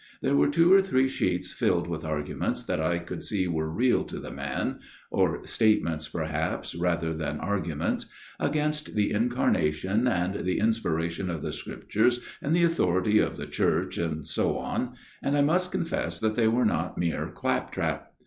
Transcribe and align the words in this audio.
There 0.23 0.35
were 0.35 0.49
two 0.49 0.73
or 0.73 0.81
three 0.81 1.07
sheets 1.07 1.53
filled 1.53 1.85
with 1.87 2.03
arguments 2.03 2.63
that 2.63 2.81
I 2.81 2.97
could 2.97 3.23
see 3.23 3.47
were 3.47 3.69
real 3.69 4.03
to 4.05 4.19
the 4.19 4.31
man 4.31 4.79
or 5.11 5.45
statements, 5.45 6.09
perhaps, 6.09 6.73
rather 6.73 7.13
than 7.13 7.39
arguments 7.39 8.07
against 8.39 8.95
the 8.95 9.11
Incarnation 9.11 10.07
and 10.07 10.43
the 10.43 10.57
inspiration 10.57 11.29
of 11.29 11.43
the 11.43 11.53
Scriptures, 11.53 12.19
and 12.41 12.55
the 12.55 12.63
authority 12.63 13.19
of 13.19 13.37
the 13.37 13.45
Church, 13.45 13.99
and 13.99 14.25
so 14.27 14.57
on, 14.57 14.95
and 15.21 15.37
I 15.37 15.41
must 15.41 15.69
18 15.69 15.81
A 15.81 15.83
MIRROR 15.83 15.85
OF 15.85 15.89
SHALOTT 15.89 16.01
confess 16.09 16.19
that 16.21 16.35
they 16.35 16.47
were 16.47 16.65
not 16.65 16.97
mere 16.97 17.29
clap 17.29 17.71
trap. 17.71 18.11